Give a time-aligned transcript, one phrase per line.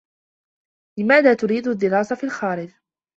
[0.99, 2.69] لماذا تريد الدراسة في الخارج؟